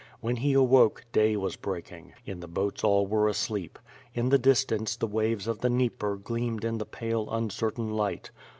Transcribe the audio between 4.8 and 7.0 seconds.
the waves of the Dnieper gleamed in the